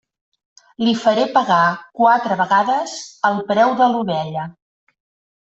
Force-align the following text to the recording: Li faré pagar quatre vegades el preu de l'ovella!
Li 0.85 0.93
faré 1.01 1.25
pagar 1.35 1.59
quatre 1.99 2.39
vegades 2.41 2.97
el 3.31 3.39
preu 3.53 3.77
de 3.83 3.91
l'ovella! 3.93 4.49